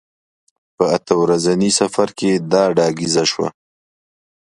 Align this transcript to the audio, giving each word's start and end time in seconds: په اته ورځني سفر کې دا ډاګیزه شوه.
په 0.75 0.83
اته 0.95 1.13
ورځني 1.23 1.71
سفر 1.79 2.07
کې 2.17 2.31
دا 2.51 2.63
ډاګیزه 2.77 3.23
شوه. 3.31 3.47